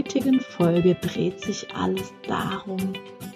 [0.00, 2.78] heutigen Folge dreht sich alles darum,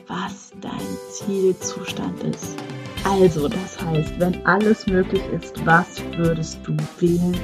[0.07, 0.73] was dein
[1.11, 2.57] Zielzustand ist.
[3.05, 7.37] Also, das heißt, wenn alles möglich ist, was würdest du wählen?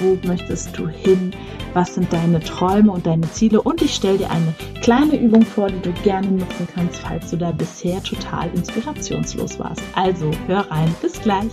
[0.00, 1.34] Wo möchtest du hin?
[1.74, 3.60] Was sind deine Träume und deine Ziele?
[3.60, 7.36] Und ich stelle dir eine kleine Übung vor, die du gerne nutzen kannst, falls du
[7.36, 9.82] da bisher total inspirationslos warst.
[9.94, 10.94] Also, hör rein.
[11.02, 11.52] Bis gleich.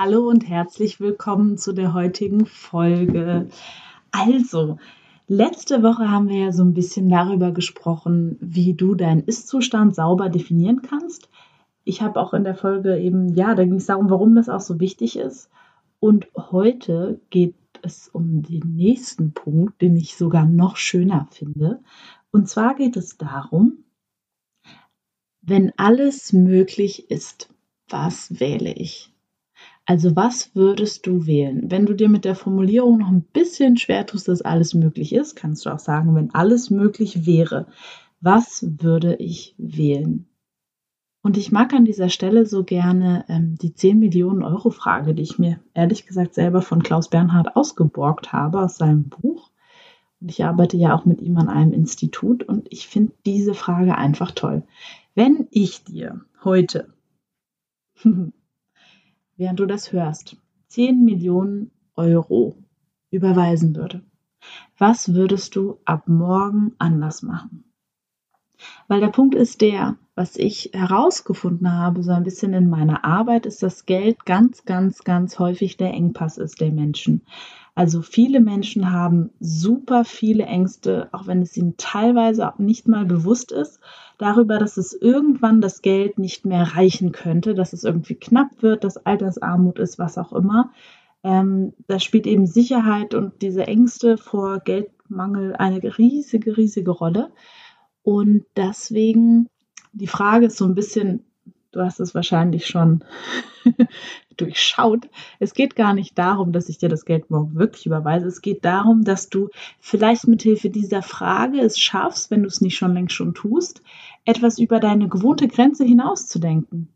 [0.00, 3.48] Hallo und herzlich willkommen zu der heutigen Folge.
[4.12, 4.78] Also,
[5.26, 10.28] letzte Woche haben wir ja so ein bisschen darüber gesprochen, wie du deinen Ist-Zustand sauber
[10.28, 11.28] definieren kannst.
[11.82, 14.60] Ich habe auch in der Folge eben, ja, da ging es darum, warum das auch
[14.60, 15.50] so wichtig ist.
[15.98, 21.80] Und heute geht es um den nächsten Punkt, den ich sogar noch schöner finde.
[22.30, 23.78] Und zwar geht es darum,
[25.42, 27.52] wenn alles möglich ist,
[27.88, 29.12] was wähle ich?
[29.88, 31.70] Also was würdest du wählen?
[31.70, 35.34] Wenn du dir mit der Formulierung noch ein bisschen schwer tust, dass alles möglich ist,
[35.34, 37.66] kannst du auch sagen, wenn alles möglich wäre,
[38.20, 40.26] was würde ich wählen?
[41.22, 45.22] Und ich mag an dieser Stelle so gerne ähm, die 10 Millionen Euro Frage, die
[45.22, 49.50] ich mir ehrlich gesagt selber von Klaus Bernhard ausgeborgt habe aus seinem Buch.
[50.20, 53.96] Und ich arbeite ja auch mit ihm an einem Institut und ich finde diese Frage
[53.96, 54.64] einfach toll.
[55.14, 56.92] Wenn ich dir heute
[59.38, 60.36] während du das hörst,
[60.66, 62.56] 10 Millionen Euro
[63.10, 64.02] überweisen würde,
[64.76, 67.64] was würdest du ab morgen anders machen?
[68.88, 73.46] Weil der Punkt ist der, was ich herausgefunden habe, so ein bisschen in meiner Arbeit,
[73.46, 77.22] ist, dass Geld ganz, ganz, ganz häufig der Engpass ist der Menschen.
[77.76, 83.04] Also viele Menschen haben super viele Ängste, auch wenn es ihnen teilweise auch nicht mal
[83.04, 83.78] bewusst ist,
[84.18, 88.84] darüber, dass es irgendwann das Geld nicht mehr reichen könnte, dass es irgendwie knapp wird,
[88.84, 90.72] dass Altersarmut ist, was auch immer.
[91.22, 97.30] Ähm, da spielt eben Sicherheit und diese Ängste vor Geldmangel eine riesige, riesige Rolle.
[98.02, 99.48] Und deswegen,
[99.92, 101.24] die Frage ist so ein bisschen,
[101.72, 103.04] du hast es wahrscheinlich schon
[104.36, 105.08] durchschaut.
[105.38, 108.26] Es geht gar nicht darum, dass ich dir das Geld morgen wirklich überweise.
[108.26, 109.50] Es geht darum, dass du
[109.80, 113.82] vielleicht mit Hilfe dieser Frage es schaffst, wenn du es nicht schon längst schon tust,
[114.28, 116.90] etwas über deine gewohnte Grenze hinauszudenken.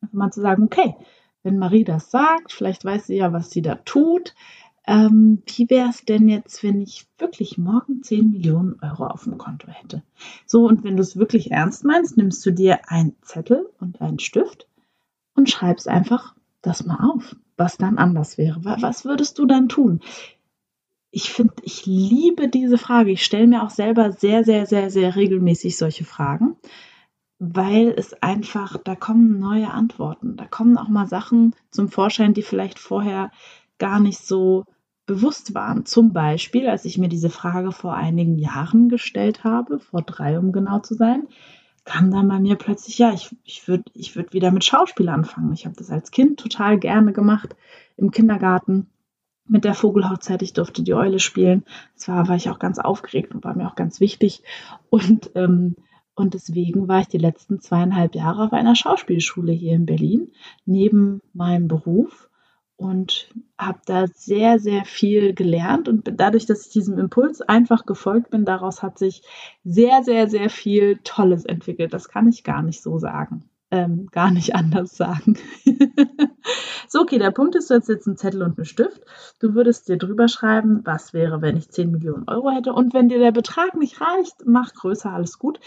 [0.00, 0.96] Einfach mal zu sagen, okay,
[1.44, 4.34] wenn Marie das sagt, vielleicht weiß sie ja, was sie da tut.
[4.84, 9.38] Ähm, wie wäre es denn jetzt, wenn ich wirklich morgen 10 Millionen Euro auf dem
[9.38, 10.02] Konto hätte?
[10.44, 14.18] So, und wenn du es wirklich ernst meinst, nimmst du dir einen Zettel und einen
[14.18, 14.66] Stift
[15.36, 18.64] und schreibst einfach das mal auf, was dann anders wäre.
[18.64, 20.00] Was würdest du dann tun?
[21.16, 23.10] Ich finde, ich liebe diese Frage.
[23.10, 26.56] Ich stelle mir auch selber sehr, sehr, sehr, sehr regelmäßig solche Fragen,
[27.38, 30.36] weil es einfach, da kommen neue Antworten.
[30.36, 33.30] Da kommen auch mal Sachen zum Vorschein, die vielleicht vorher
[33.78, 34.66] gar nicht so
[35.06, 35.86] bewusst waren.
[35.86, 40.52] Zum Beispiel, als ich mir diese Frage vor einigen Jahren gestellt habe, vor drei, um
[40.52, 41.28] genau zu sein,
[41.86, 45.54] kam dann bei mir plötzlich, ja, ich, ich würde ich würd wieder mit Schauspiel anfangen.
[45.54, 47.56] Ich habe das als Kind total gerne gemacht
[47.96, 48.90] im Kindergarten
[49.48, 50.42] mit der Vogelhochzeit.
[50.42, 51.64] Ich durfte die Eule spielen.
[51.94, 54.42] Zwar war ich auch ganz aufgeregt und war mir auch ganz wichtig.
[54.90, 55.76] Und, ähm,
[56.14, 60.32] und deswegen war ich die letzten zweieinhalb Jahre auf einer Schauspielschule hier in Berlin,
[60.64, 62.30] neben meinem Beruf
[62.76, 65.88] und habe da sehr, sehr viel gelernt.
[65.88, 69.22] Und dadurch, dass ich diesem Impuls einfach gefolgt bin, daraus hat sich
[69.64, 71.92] sehr, sehr, sehr viel Tolles entwickelt.
[71.92, 73.44] Das kann ich gar nicht so sagen.
[73.70, 75.36] Ähm, gar nicht anders sagen.
[76.88, 79.02] so, okay, der Punkt ist, du hast jetzt einen Zettel und einen Stift.
[79.40, 82.72] Du würdest dir drüber schreiben, was wäre, wenn ich 10 Millionen Euro hätte.
[82.72, 85.60] Und wenn dir der Betrag nicht reicht, mach größer, alles gut.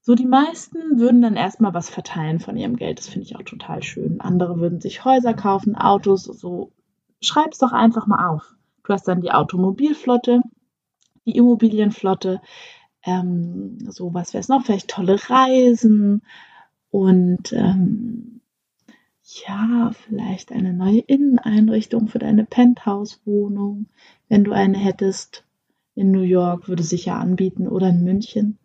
[0.00, 2.98] So, die meisten würden dann erstmal was verteilen von ihrem Geld.
[2.98, 4.22] Das finde ich auch total schön.
[4.22, 6.72] Andere würden sich Häuser kaufen, Autos, so.
[7.20, 8.54] Schreib's doch einfach mal auf.
[8.84, 10.40] Du hast dann die Automobilflotte,
[11.26, 12.40] die Immobilienflotte,
[13.02, 16.22] ähm, so was wäre es noch, vielleicht tolle Reisen
[16.90, 18.40] und ähm,
[19.46, 23.86] ja, vielleicht eine neue Inneneinrichtung für deine Penthouse-Wohnung,
[24.28, 25.44] wenn du eine hättest.
[25.94, 28.58] In New York würde sich ja anbieten oder in München.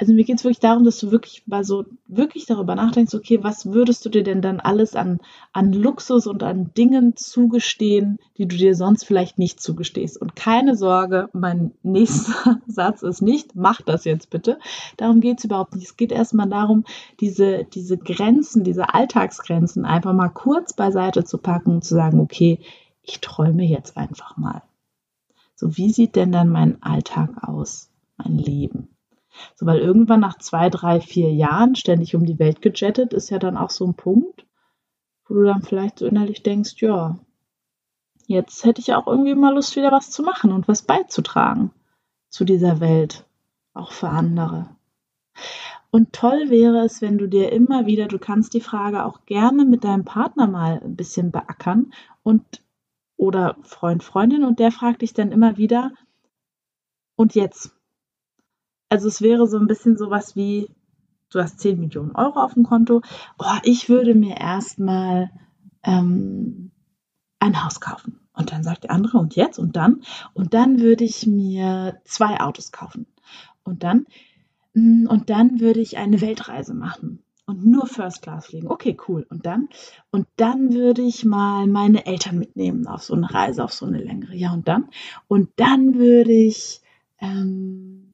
[0.00, 3.42] Also mir geht es wirklich darum, dass du wirklich mal so wirklich darüber nachdenkst, okay,
[3.42, 5.18] was würdest du dir denn dann alles an,
[5.52, 10.16] an Luxus und an Dingen zugestehen, die du dir sonst vielleicht nicht zugestehst.
[10.16, 14.60] Und keine Sorge, mein nächster Satz ist nicht, mach das jetzt bitte.
[14.96, 15.86] Darum geht es überhaupt nicht.
[15.86, 16.84] Es geht erstmal darum,
[17.18, 22.60] diese, diese Grenzen, diese Alltagsgrenzen einfach mal kurz beiseite zu packen und zu sagen, okay,
[23.02, 24.62] ich träume jetzt einfach mal.
[25.56, 28.90] So, wie sieht denn dann mein Alltag aus, mein Leben?
[29.54, 33.38] So, weil irgendwann nach zwei, drei, vier Jahren ständig um die Welt gejettet, ist ja
[33.38, 34.46] dann auch so ein Punkt,
[35.26, 37.18] wo du dann vielleicht so innerlich denkst, ja,
[38.26, 41.70] jetzt hätte ich auch irgendwie mal Lust, wieder was zu machen und was beizutragen
[42.28, 43.26] zu dieser Welt,
[43.74, 44.68] auch für andere.
[45.90, 49.64] Und toll wäre es, wenn du dir immer wieder, du kannst die Frage auch gerne
[49.64, 51.92] mit deinem Partner mal ein bisschen beackern
[52.22, 52.44] und
[53.16, 55.92] oder Freund, Freundin und der fragt dich dann immer wieder,
[57.18, 57.74] und jetzt?
[58.88, 60.68] Also es wäre so ein bisschen sowas wie,
[61.30, 63.02] du hast 10 Millionen Euro auf dem Konto,
[63.38, 65.30] oh, ich würde mir erstmal
[65.82, 66.70] ähm,
[67.38, 68.20] ein Haus kaufen.
[68.32, 69.58] Und dann sagt der andere, und jetzt?
[69.58, 70.02] Und dann?
[70.32, 73.06] Und dann würde ich mir zwei Autos kaufen.
[73.64, 74.06] Und dann?
[74.74, 78.68] Mm, und dann würde ich eine Weltreise machen und nur First Class fliegen.
[78.68, 79.26] Okay, cool.
[79.30, 79.68] Und dann?
[80.10, 83.98] Und dann würde ich mal meine Eltern mitnehmen auf so eine Reise, auf so eine
[83.98, 84.36] längere.
[84.36, 84.88] Ja, und dann?
[85.28, 86.82] Und dann würde ich,
[87.20, 88.07] ähm,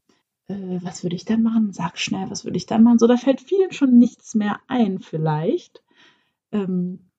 [0.48, 1.72] äh, was würde ich dann machen?
[1.72, 2.98] Sag schnell, was würde ich dann machen?
[2.98, 5.82] So, da fällt vielen schon nichts mehr ein, vielleicht.
[6.52, 7.10] Ähm,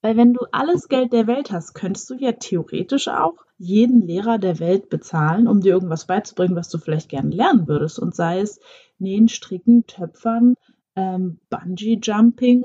[0.00, 4.38] weil wenn du alles Geld der Welt hast, könntest du ja theoretisch auch jeden Lehrer
[4.38, 7.98] der Welt bezahlen, um dir irgendwas beizubringen, was du vielleicht gerne lernen würdest.
[7.98, 8.60] Und sei es
[8.98, 10.56] Nähen, Stricken, Töpfern,
[10.94, 12.62] ähm, Bungee-Jumping,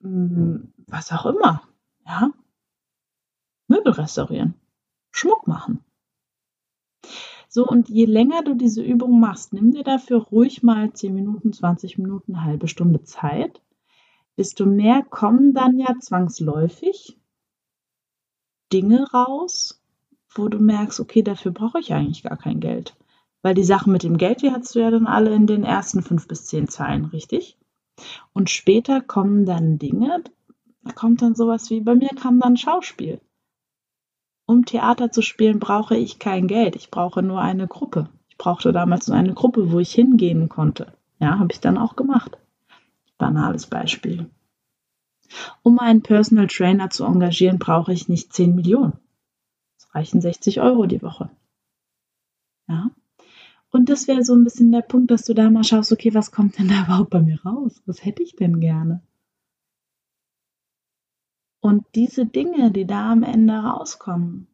[0.00, 0.56] mm,
[0.88, 1.62] was auch immer.
[2.06, 2.32] Ja?
[3.68, 4.54] Möbel restaurieren,
[5.12, 5.84] Schmuck machen.
[7.54, 11.52] So, und je länger du diese Übung machst, nimm dir dafür ruhig mal 10 Minuten,
[11.52, 13.60] 20 Minuten, eine halbe Stunde Zeit
[14.36, 17.18] desto mehr kommen dann ja zwangsläufig
[18.72, 19.80] Dinge raus,
[20.34, 22.96] wo du merkst, okay, dafür brauche ich eigentlich gar kein Geld.
[23.42, 26.02] Weil die Sachen mit dem Geld, die hast du ja dann alle in den ersten
[26.02, 27.58] fünf bis zehn Zeilen, richtig?
[28.32, 30.24] Und später kommen dann Dinge,
[30.82, 33.20] da kommt dann sowas wie, bei mir kam dann Schauspiel.
[34.46, 36.76] Um Theater zu spielen, brauche ich kein Geld.
[36.76, 38.10] Ich brauche nur eine Gruppe.
[38.28, 40.92] Ich brauchte damals nur eine Gruppe, wo ich hingehen konnte.
[41.18, 42.36] Ja, habe ich dann auch gemacht.
[43.16, 44.28] Banales Beispiel.
[45.62, 48.98] Um einen Personal Trainer zu engagieren, brauche ich nicht 10 Millionen.
[49.78, 51.30] Es reichen 60 Euro die Woche.
[52.68, 52.90] Ja.
[53.70, 56.30] Und das wäre so ein bisschen der Punkt, dass du da mal schaust, okay, was
[56.30, 57.82] kommt denn da überhaupt bei mir raus?
[57.86, 59.02] Was hätte ich denn gerne?
[61.64, 64.48] Und diese Dinge, die da am Ende rauskommen.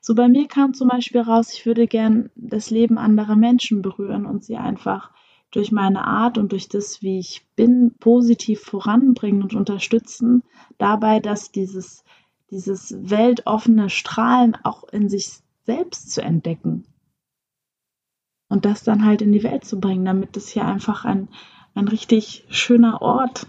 [0.00, 4.24] So bei mir kam zum Beispiel raus, ich würde gern das Leben anderer Menschen berühren
[4.24, 5.10] und sie einfach
[5.50, 10.44] durch meine Art und durch das, wie ich bin, positiv voranbringen und unterstützen,
[10.78, 12.04] dabei, dass dieses,
[12.52, 16.86] dieses weltoffene Strahlen auch in sich selbst zu entdecken
[18.48, 21.28] und das dann halt in die Welt zu bringen, damit es hier einfach ein,
[21.74, 23.48] ein richtig schöner Ort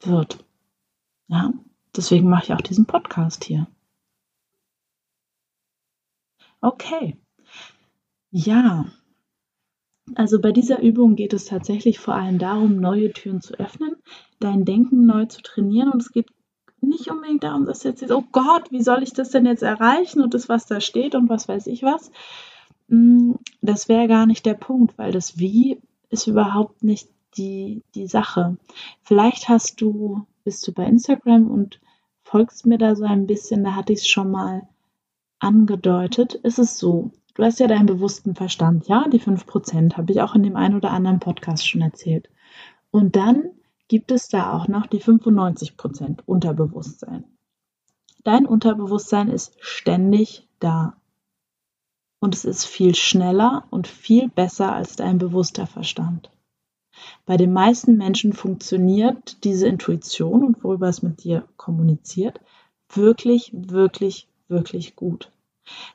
[0.00, 0.42] wird.
[1.28, 1.52] Ja,
[1.96, 3.66] deswegen mache ich auch diesen Podcast hier.
[6.60, 7.16] Okay.
[8.30, 8.86] Ja,
[10.14, 13.96] also bei dieser Übung geht es tatsächlich vor allem darum, neue Türen zu öffnen,
[14.38, 16.28] dein Denken neu zu trainieren und es geht
[16.80, 20.34] nicht unbedingt darum, dass jetzt, oh Gott, wie soll ich das denn jetzt erreichen und
[20.34, 22.10] das, was da steht und was weiß ich was.
[22.88, 23.32] Mm,
[23.62, 25.80] das wäre gar nicht der Punkt, weil das Wie
[26.10, 27.08] ist überhaupt nicht
[27.38, 28.58] die, die Sache.
[29.02, 31.80] Vielleicht hast du, bist du bei Instagram und
[32.34, 34.66] folgst mir da so ein bisschen, da hatte ich es schon mal
[35.38, 36.34] angedeutet.
[36.34, 40.34] Ist es so, Du hast ja deinen bewussten Verstand, ja, die 5% habe ich auch
[40.34, 42.28] in dem einen oder anderen Podcast schon erzählt.
[42.92, 43.50] Und dann
[43.88, 47.24] gibt es da auch noch die 95% Unterbewusstsein.
[48.22, 50.96] Dein Unterbewusstsein ist ständig da.
[52.20, 56.30] Und es ist viel schneller und viel besser als dein bewusster Verstand.
[57.26, 62.40] Bei den meisten Menschen funktioniert diese Intuition und worüber es mit dir kommuniziert,
[62.88, 65.30] wirklich, wirklich, wirklich gut.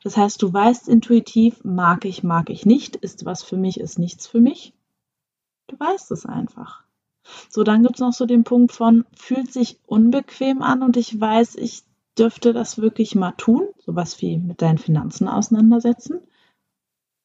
[0.04, 4.00] Das heißt, du weißt intuitiv, mag ich, mag ich nicht, ist was für mich, ist
[4.00, 4.74] nichts für mich.
[5.68, 6.84] Du weißt es einfach.
[7.50, 11.20] So, dann gibt es noch so den Punkt von, fühlt sich unbequem an und ich
[11.20, 11.84] weiß, ich
[12.18, 13.68] dürfte das wirklich mal tun.
[13.86, 16.22] Sowas wie mit deinen Finanzen auseinandersetzen.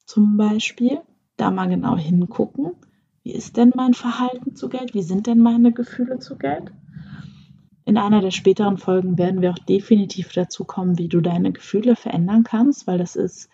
[0.04, 1.00] Zum Beispiel,
[1.36, 2.72] da mal genau hingucken.
[3.24, 4.92] Wie ist denn mein Verhalten zu Geld?
[4.92, 6.70] Wie sind denn meine Gefühle zu Geld?
[7.86, 11.96] In einer der späteren Folgen werden wir auch definitiv dazu kommen, wie du deine Gefühle
[11.96, 13.48] verändern kannst, weil das ist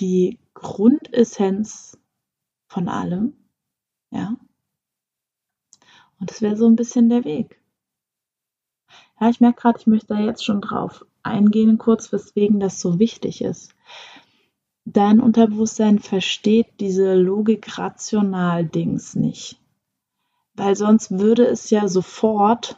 [0.00, 1.98] die Grundessenz
[2.68, 3.32] von allem.
[4.10, 4.36] Ja.
[6.18, 7.58] Und das wäre so ein bisschen der Weg.
[9.18, 12.98] Ja, ich merke gerade, ich möchte da jetzt schon drauf eingehen, kurz, weswegen das so
[12.98, 13.74] wichtig ist.
[14.92, 19.60] Dein Unterbewusstsein versteht diese Logik-Rational-Dings nicht.
[20.54, 22.76] Weil sonst würde es ja sofort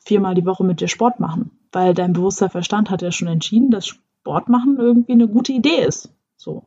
[0.00, 3.70] viermal die Woche mit dir Sport machen, weil dein bewusster Verstand hat ja schon entschieden,
[3.70, 6.12] dass Sport machen irgendwie eine gute Idee ist.
[6.36, 6.64] So.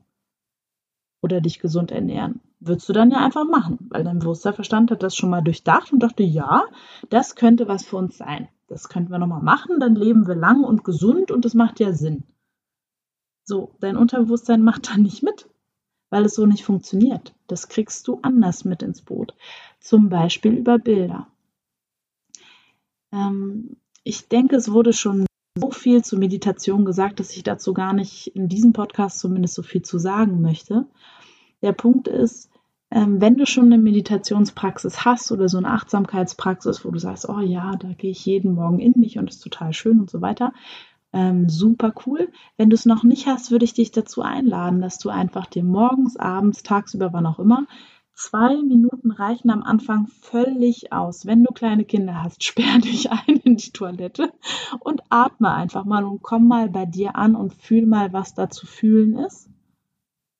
[1.22, 2.40] Oder dich gesund ernähren.
[2.62, 5.92] Würdest du dann ja einfach machen, weil dein bewusster Verstand hat das schon mal durchdacht
[5.92, 6.64] und dachte, ja,
[7.10, 8.48] das könnte was für uns sein.
[8.70, 11.92] das könnten wir nochmal machen, dann leben wir lang und gesund und das macht ja
[11.92, 12.24] Sinn.
[13.50, 15.50] So, dein Unterbewusstsein macht da nicht mit,
[16.12, 17.34] weil es so nicht funktioniert.
[17.48, 19.34] Das kriegst du anders mit ins Boot.
[19.80, 21.26] Zum Beispiel über Bilder.
[23.12, 25.26] Ähm, ich denke, es wurde schon
[25.60, 29.64] so viel zu Meditation gesagt, dass ich dazu gar nicht in diesem Podcast zumindest so
[29.64, 30.86] viel zu sagen möchte.
[31.64, 32.52] Der Punkt ist,
[32.92, 37.40] ähm, wenn du schon eine Meditationspraxis hast oder so eine Achtsamkeitspraxis, wo du sagst, oh
[37.40, 40.54] ja, da gehe ich jeden Morgen in mich und ist total schön und so weiter,
[41.12, 42.32] ähm, super cool.
[42.58, 45.64] Wenn du es noch nicht hast, würde ich dich dazu einladen, dass du einfach dir
[45.64, 47.66] morgens, abends, tagsüber, wann auch immer,
[48.14, 51.26] zwei Minuten reichen am Anfang völlig aus.
[51.26, 54.34] Wenn du kleine Kinder hast, sperr dich ein in die Toilette
[54.80, 58.50] und atme einfach mal und komm mal bei dir an und fühl mal, was da
[58.50, 59.50] zu fühlen ist.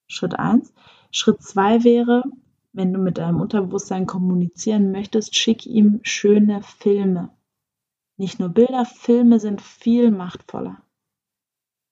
[0.08, 0.74] Schritt eins.
[1.12, 2.24] Schritt zwei wäre,
[2.74, 7.30] wenn du mit deinem Unterbewusstsein kommunizieren möchtest, schick ihm schöne Filme.
[8.20, 10.84] Nicht nur Bilder, Filme sind viel machtvoller.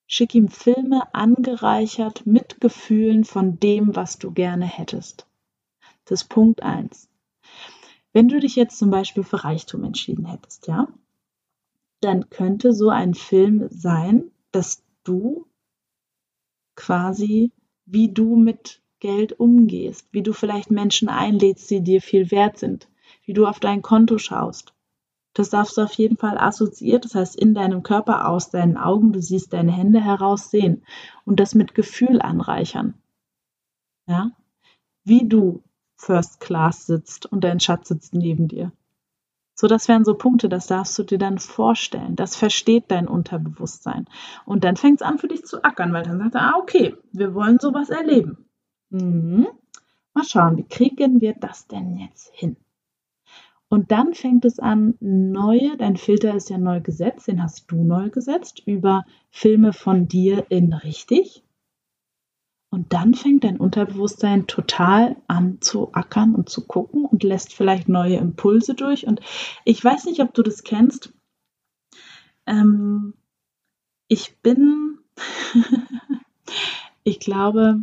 [0.07, 5.25] Schick ihm Filme angereichert mit Gefühlen von dem, was du gerne hättest.
[6.03, 7.07] Das ist Punkt 1.
[8.12, 10.89] Wenn du dich jetzt zum Beispiel für Reichtum entschieden hättest, ja,
[12.01, 15.48] dann könnte so ein Film sein, dass du
[16.75, 17.53] quasi,
[17.86, 22.89] wie du mit Geld umgehst, wie du vielleicht Menschen einlädst, die dir viel wert sind,
[23.24, 24.74] wie du auf dein Konto schaust,
[25.39, 29.13] das darfst du auf jeden Fall assoziiert, das heißt in deinem Körper aus deinen Augen,
[29.13, 30.84] du siehst deine Hände heraus sehen
[31.25, 32.96] und das mit Gefühl anreichern.
[34.08, 34.32] Ja?
[35.03, 35.63] Wie du
[35.98, 38.72] First Class sitzt und dein Schatz sitzt neben dir.
[39.60, 42.15] So, das wären so Punkte, das darfst du dir dann vorstellen.
[42.15, 44.06] Das versteht dein Unterbewusstsein.
[44.46, 46.96] Und dann fängt es an für dich zu ackern, weil dann sagt er, ah, okay,
[47.12, 48.46] wir wollen sowas erleben.
[48.89, 49.48] Mhm.
[50.13, 52.56] Mal schauen, wie kriegen wir das denn jetzt hin?
[53.70, 57.84] Und dann fängt es an, neue, dein Filter ist ja neu gesetzt, den hast du
[57.84, 61.44] neu gesetzt, über Filme von dir in richtig.
[62.70, 67.90] Und dann fängt dein Unterbewusstsein total an zu ackern und zu gucken und lässt vielleicht
[67.90, 69.06] neue Impulse durch.
[69.08, 69.22] Und
[69.66, 71.14] ich weiß nicht, ob du das kennst.
[72.46, 73.14] Ähm,
[74.08, 75.00] ich bin,
[77.04, 77.82] ich glaube,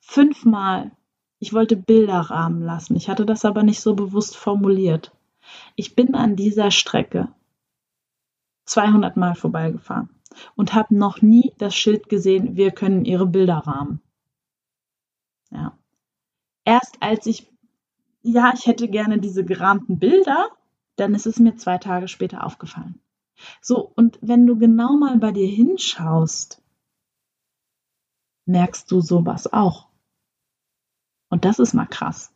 [0.00, 0.92] fünfmal
[1.38, 2.96] ich wollte Bilder rahmen lassen.
[2.96, 5.12] Ich hatte das aber nicht so bewusst formuliert.
[5.74, 7.28] Ich bin an dieser Strecke
[8.64, 10.10] 200 Mal vorbeigefahren
[10.56, 14.00] und habe noch nie das Schild gesehen, wir können ihre Bilder rahmen.
[15.50, 15.78] Ja.
[16.64, 17.50] Erst als ich,
[18.22, 20.50] ja, ich hätte gerne diese gerahmten Bilder,
[20.96, 23.00] dann ist es mir zwei Tage später aufgefallen.
[23.60, 26.62] So, und wenn du genau mal bei dir hinschaust,
[28.46, 29.85] merkst du sowas auch.
[31.36, 32.32] Und das ist mal krass.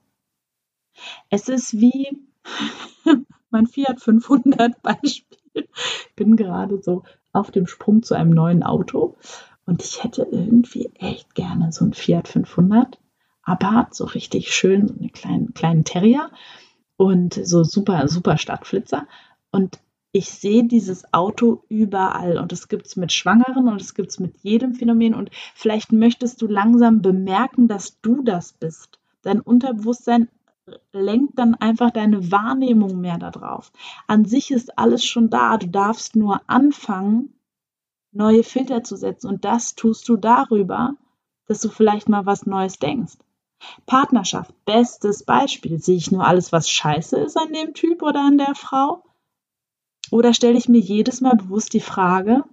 [1.30, 2.20] Es ist wie
[3.50, 5.38] mein Fiat 500 Beispiel.
[5.54, 9.16] Ich bin gerade so auf dem Sprung zu einem neuen Auto
[9.64, 13.00] und ich hätte irgendwie echt gerne so ein Fiat 500,
[13.42, 16.30] aber so richtig schön, so einen kleinen, kleinen Terrier
[16.98, 19.06] und so super, super Stadtflitzer.
[19.50, 19.78] Und
[20.12, 24.18] ich sehe dieses Auto überall und es gibt es mit Schwangeren und es gibt es
[24.18, 28.98] mit jedem Phänomen und vielleicht möchtest du langsam bemerken, dass du das bist.
[29.22, 30.28] Dein Unterbewusstsein
[30.92, 33.70] lenkt dann einfach deine Wahrnehmung mehr darauf.
[34.08, 37.34] An sich ist alles schon da, du darfst nur anfangen,
[38.12, 40.94] neue Filter zu setzen und das tust du darüber,
[41.46, 43.18] dass du vielleicht mal was Neues denkst.
[43.86, 45.78] Partnerschaft, bestes Beispiel.
[45.78, 49.04] Sehe ich nur alles, was scheiße ist an dem Typ oder an der Frau?
[50.10, 52.44] Oder stelle ich mir jedes Mal bewusst die Frage,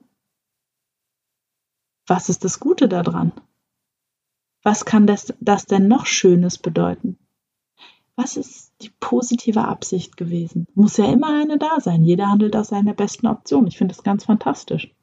[2.06, 3.32] was ist das Gute daran?
[4.64, 7.18] Was kann das, das denn noch Schönes bedeuten?
[8.16, 10.68] Was ist die positive Absicht gewesen?
[10.74, 12.04] Muss ja immer eine da sein.
[12.04, 13.68] Jeder handelt aus seiner besten Option.
[13.68, 14.94] Ich finde das ganz fantastisch.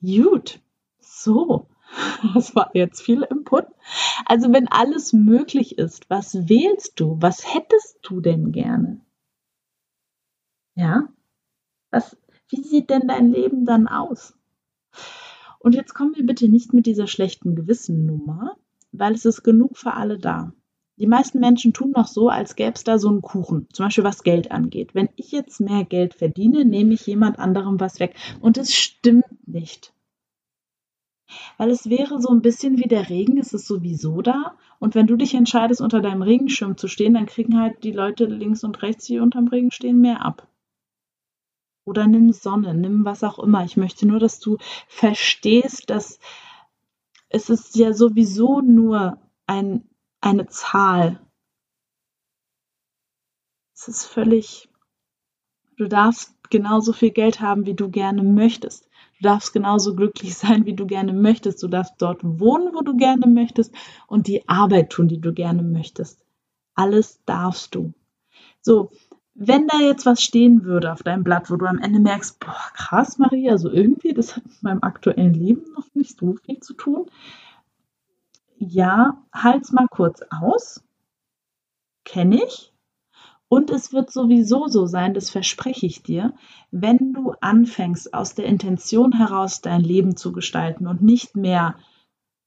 [0.00, 0.60] Gut,
[1.00, 1.68] so,
[2.34, 3.66] das war jetzt viel Input.
[4.26, 7.16] Also wenn alles möglich ist, was wählst du?
[7.20, 9.00] Was hättest du denn gerne?
[10.78, 11.08] Ja?
[11.90, 12.16] Was,
[12.50, 14.38] wie sieht denn dein Leben dann aus?
[15.58, 18.56] Und jetzt kommen wir bitte nicht mit dieser schlechten Gewissen-Nummer,
[18.92, 20.52] weil es ist genug für alle da.
[20.98, 24.04] Die meisten Menschen tun noch so, als gäbe es da so einen Kuchen, zum Beispiel
[24.04, 24.94] was Geld angeht.
[24.94, 28.14] Wenn ich jetzt mehr Geld verdiene, nehme ich jemand anderem was weg.
[28.40, 29.92] Und es stimmt nicht.
[31.56, 34.56] Weil es wäre so ein bisschen wie der Regen, es ist sowieso da.
[34.78, 38.26] Und wenn du dich entscheidest, unter deinem Regenschirm zu stehen, dann kriegen halt die Leute
[38.26, 40.48] links und rechts, die unterm Regen stehen, mehr ab
[41.88, 43.64] oder nimm Sonne, nimm was auch immer.
[43.64, 46.20] Ich möchte nur, dass du verstehst, dass
[47.30, 49.88] es ist ja sowieso nur ein,
[50.20, 51.20] eine Zahl.
[53.74, 54.68] Es ist völlig,
[55.76, 58.88] du darfst genauso viel Geld haben, wie du gerne möchtest.
[59.18, 61.62] Du darfst genauso glücklich sein, wie du gerne möchtest.
[61.62, 63.74] Du darfst dort wohnen, wo du gerne möchtest
[64.06, 66.24] und die Arbeit tun, die du gerne möchtest.
[66.74, 67.92] Alles darfst du.
[68.60, 68.90] So,
[69.40, 72.70] wenn da jetzt was stehen würde auf deinem Blatt, wo du am Ende merkst, boah,
[72.74, 76.74] krass, Maria, also irgendwie, das hat mit meinem aktuellen Leben noch nicht so viel zu
[76.74, 77.06] tun.
[78.58, 80.82] Ja, halt's mal kurz aus.
[82.04, 82.72] Kenne ich.
[83.48, 86.34] Und es wird sowieso so sein, das verspreche ich dir,
[86.72, 91.76] wenn du anfängst, aus der Intention heraus dein Leben zu gestalten und nicht mehr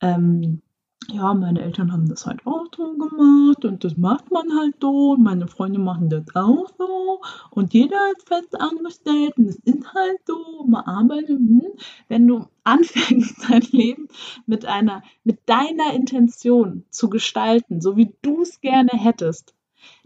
[0.02, 0.62] ähm,
[1.10, 5.12] ja, meine Eltern haben das halt auch so gemacht und das macht man halt so
[5.12, 9.94] und meine Freunde machen das auch so und jeder ist fest angestellt und es ist
[9.94, 11.40] halt so, man arbeitet.
[11.40, 11.72] Hm.
[12.08, 14.08] Wenn du anfängst, dein Leben
[14.46, 19.56] mit einer, mit deiner Intention zu gestalten, so wie du es gerne hättest,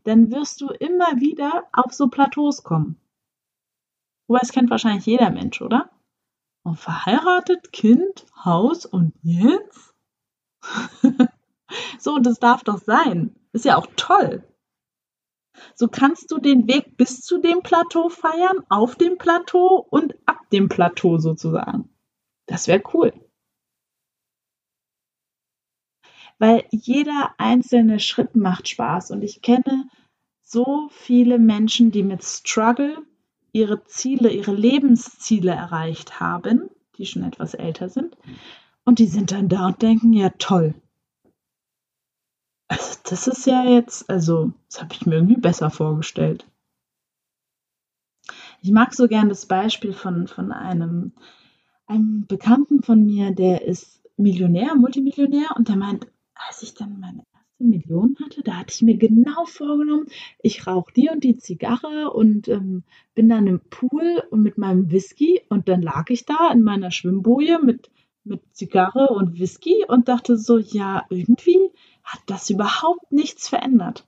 [0.06, 2.98] dann wirst du immer wieder auf so Plateaus kommen.
[4.28, 5.90] Wobei es kennt wahrscheinlich jeder Mensch, oder?
[6.64, 9.95] Und verheiratet, Kind, Haus und jetzt?
[12.00, 13.36] so, und das darf doch sein.
[13.54, 14.44] Ist ja auch toll.
[15.74, 20.50] So kannst du den Weg bis zu dem Plateau feiern, auf dem Plateau und ab
[20.52, 21.90] dem Plateau sozusagen.
[22.46, 23.14] Das wäre cool.
[26.38, 29.90] Weil jeder einzelne Schritt macht Spaß und ich kenne
[30.42, 32.98] so viele Menschen, die mit Struggle
[33.54, 38.18] ihre Ziele, ihre Lebensziele erreicht haben, die schon etwas älter sind
[38.86, 40.76] und die sind dann da und denken, ja toll.
[42.68, 46.48] Also das ist ja jetzt, also das habe ich mir irgendwie besser vorgestellt.
[48.62, 51.12] Ich mag so gern das Beispiel von, von einem,
[51.86, 57.24] einem Bekannten von mir, der ist Millionär, Multimillionär und der meint, als ich dann meine
[57.34, 60.08] erste Million hatte, da hatte ich mir genau vorgenommen,
[60.42, 64.90] ich rauche die und die Zigarre und ähm, bin dann im Pool und mit meinem
[64.90, 67.92] Whisky und dann lag ich da in meiner Schwimmboje mit
[68.26, 71.72] mit Zigarre und Whisky und dachte so, ja, irgendwie
[72.04, 74.06] hat das überhaupt nichts verändert.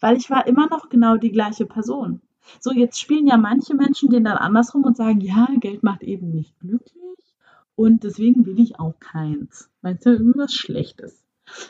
[0.00, 2.22] Weil ich war immer noch genau die gleiche Person.
[2.60, 6.30] So, jetzt spielen ja manche Menschen den dann andersrum und sagen, ja, Geld macht eben
[6.30, 7.36] nicht glücklich
[7.74, 9.70] und deswegen will ich auch keins.
[9.80, 11.24] Meinst du, irgendwas Schlechtes?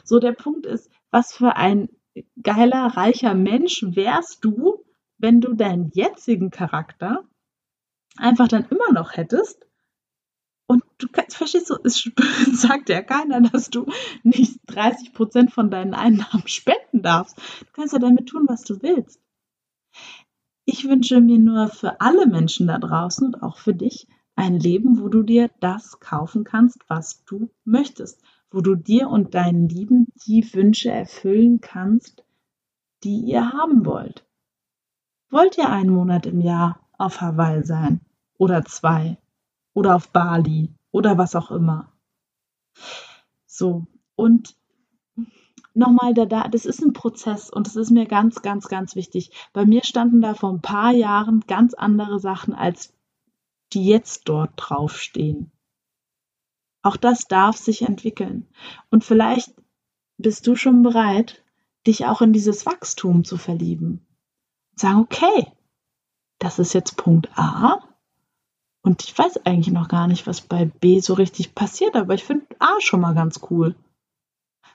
[0.05, 1.88] So, der Punkt ist, was für ein
[2.42, 4.85] geiler, reicher Mensch wärst du,
[5.18, 7.24] wenn du deinen jetzigen Charakter
[8.16, 9.66] einfach dann immer noch hättest
[10.72, 12.11] und du kannst, verstehst du, es
[12.52, 13.87] sagt ja keiner, dass du
[14.22, 17.37] nicht 30 Prozent von deinen Einnahmen spenden darfst.
[17.61, 19.20] Du kannst ja damit tun, was du willst.
[20.64, 24.98] Ich wünsche mir nur für alle Menschen da draußen und auch für dich ein Leben,
[24.98, 30.06] wo du dir das kaufen kannst, was du möchtest, wo du dir und deinen Lieben
[30.26, 32.24] die Wünsche erfüllen kannst,
[33.04, 34.24] die ihr haben wollt.
[35.30, 38.00] Wollt ihr einen Monat im Jahr auf Hawaii sein
[38.38, 39.18] oder zwei
[39.74, 41.92] oder auf Bali oder was auch immer.
[43.46, 44.56] So, und
[45.74, 49.30] nochmal, da, da, das ist ein Prozess und das ist mir ganz, ganz, ganz wichtig.
[49.52, 52.94] Bei mir standen da vor ein paar Jahren ganz andere Sachen, als
[53.72, 55.50] die jetzt dort draufstehen.
[56.82, 58.48] Auch das darf sich entwickeln.
[58.90, 59.54] Und vielleicht
[60.18, 61.42] bist du schon bereit,
[61.87, 64.06] dich auch in dieses Wachstum zu verlieben.
[64.74, 65.46] Sagen, okay,
[66.38, 67.91] das ist jetzt Punkt A
[68.82, 72.24] und ich weiß eigentlich noch gar nicht, was bei B so richtig passiert, aber ich
[72.24, 73.76] finde A schon mal ganz cool.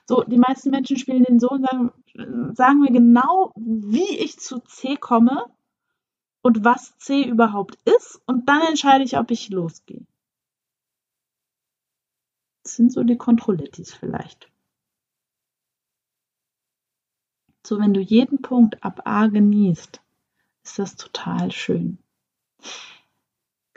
[0.06, 4.60] So, die meisten Menschen spielen den so und sagen, sagen mir genau, wie ich zu
[4.60, 5.44] C komme
[6.40, 10.06] und was C überhaupt ist und dann entscheide ich, ob ich losgehe.
[12.62, 14.50] Das sind so die Kontrollettis vielleicht.
[17.66, 20.00] So, wenn du jeden Punkt ab A genießt,
[20.64, 21.98] ist das total schön.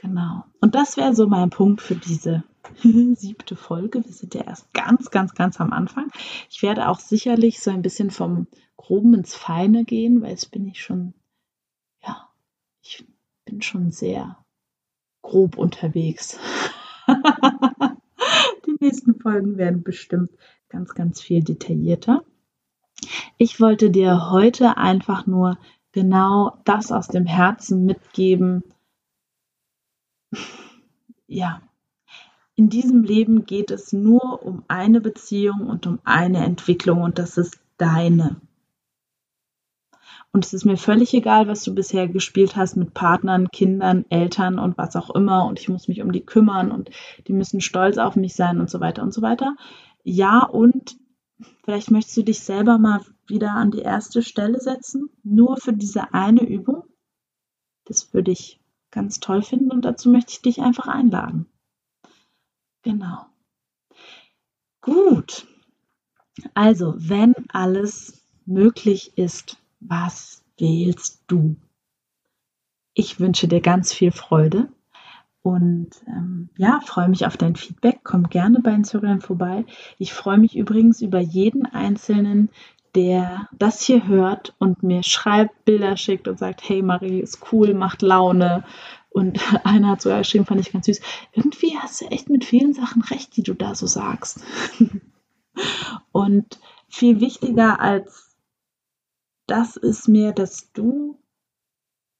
[0.01, 0.45] Genau.
[0.59, 2.43] Und das wäre so mein Punkt für diese
[3.13, 4.03] siebte Folge.
[4.03, 6.09] Wir sind ja erst ganz, ganz, ganz am Anfang.
[6.49, 10.65] Ich werde auch sicherlich so ein bisschen vom Groben ins Feine gehen, weil jetzt bin
[10.65, 11.13] ich schon,
[12.03, 12.27] ja,
[12.81, 13.05] ich
[13.45, 14.37] bin schon sehr
[15.21, 16.39] grob unterwegs.
[18.65, 20.31] Die nächsten Folgen werden bestimmt
[20.67, 22.23] ganz, ganz viel detaillierter.
[23.37, 25.59] Ich wollte dir heute einfach nur
[25.91, 28.63] genau das aus dem Herzen mitgeben,
[31.31, 31.61] ja,
[32.55, 37.37] in diesem Leben geht es nur um eine Beziehung und um eine Entwicklung und das
[37.37, 38.41] ist deine.
[40.33, 44.59] Und es ist mir völlig egal, was du bisher gespielt hast mit Partnern, Kindern, Eltern
[44.59, 45.45] und was auch immer.
[45.45, 46.89] Und ich muss mich um die kümmern und
[47.27, 49.55] die müssen stolz auf mich sein und so weiter und so weiter.
[50.03, 50.97] Ja, und
[51.65, 56.13] vielleicht möchtest du dich selber mal wieder an die erste Stelle setzen, nur für diese
[56.13, 56.83] eine Übung.
[57.85, 58.60] Das würde ich
[58.91, 61.47] ganz toll finden und dazu möchte ich dich einfach einladen.
[62.83, 63.25] Genau.
[64.81, 65.45] Gut.
[66.53, 71.55] Also, wenn alles möglich ist, was wählst du?
[72.93, 74.69] Ich wünsche dir ganz viel Freude
[75.43, 78.01] und ähm, ja, freue mich auf dein Feedback.
[78.03, 79.65] Komm gerne bei Instagram vorbei.
[79.97, 82.49] Ich freue mich übrigens über jeden Einzelnen,
[82.95, 87.73] der das hier hört und mir schreibt, Bilder schickt und sagt, hey Marie, ist cool,
[87.73, 88.63] macht Laune.
[89.09, 91.01] Und einer hat sogar geschrieben, fand ich ganz süß,
[91.33, 94.41] irgendwie hast du echt mit vielen Sachen recht, die du da so sagst.
[96.11, 98.35] und viel wichtiger als
[99.47, 101.19] das ist mir, dass du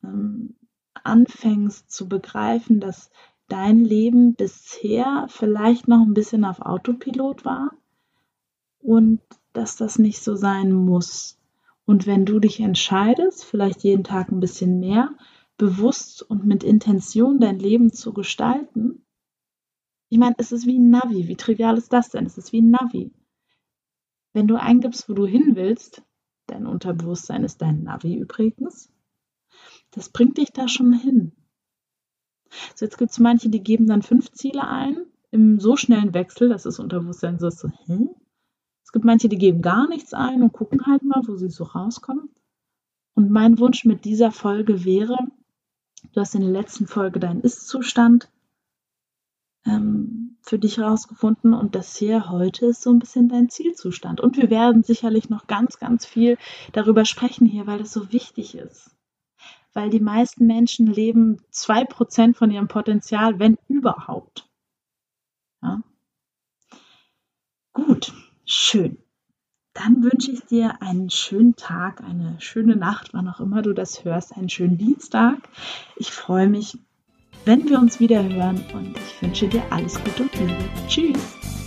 [0.03, 0.55] ähm,
[0.93, 3.09] anfängst zu begreifen, dass
[3.47, 7.71] dein Leben bisher vielleicht noch ein bisschen auf Autopilot war
[8.79, 9.21] und
[9.53, 11.39] dass das nicht so sein muss.
[11.85, 15.15] Und wenn du dich entscheidest, vielleicht jeden Tag ein bisschen mehr,
[15.57, 19.05] bewusst und mit Intention dein Leben zu gestalten,
[20.09, 21.29] ich meine, es ist wie ein Navi.
[21.29, 22.25] Wie trivial ist das denn?
[22.25, 23.13] Es ist wie ein Navi.
[24.33, 26.03] Wenn du eingibst, wo du hin willst,
[26.47, 28.91] dein Unterbewusstsein ist dein Navi übrigens,
[29.91, 31.31] das bringt dich da schon hin.
[32.75, 36.49] So, jetzt gibt es manche, die geben dann fünf Ziele ein im so schnellen Wechsel,
[36.49, 38.09] das ist Unterbewusstsein so, so hm?
[38.91, 41.63] Es gibt manche, die geben gar nichts ein und gucken halt mal, wo sie so
[41.63, 42.29] rauskommen.
[43.13, 45.17] Und mein Wunsch mit dieser Folge wäre,
[46.11, 48.29] du hast in der letzten Folge deinen Ist-Zustand
[49.65, 54.19] ähm, für dich herausgefunden und das hier heute ist so ein bisschen dein Zielzustand.
[54.19, 56.37] Und wir werden sicherlich noch ganz, ganz viel
[56.73, 58.91] darüber sprechen hier, weil das so wichtig ist
[59.73, 64.49] weil die meisten Menschen leben zwei Prozent von ihrem Potenzial, wenn überhaupt.
[65.61, 65.81] Ja?
[67.71, 68.11] Gut,
[68.51, 68.97] schön.
[69.73, 74.03] Dann wünsche ich dir einen schönen Tag, eine schöne Nacht, wann auch immer du das
[74.03, 75.37] hörst, einen schönen Dienstag.
[75.95, 76.77] Ich freue mich,
[77.45, 80.69] wenn wir uns wieder hören und ich wünsche dir alles Gute und Liebe.
[80.87, 81.60] Tschüss.